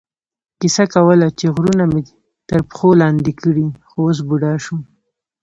کیسه 0.59 0.83
کوله 0.93 1.27
چې 1.39 1.45
غرونه 1.55 1.85
مې 1.91 2.01
تر 2.49 2.59
پښو 2.69 2.89
لاندې 3.01 3.31
کړي، 3.41 3.67
خو 3.89 3.97
اوس 4.05 4.19
بوډا 4.27 4.53
شوم. 4.63 4.81